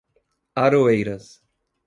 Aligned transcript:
Aroeiras 0.61 1.45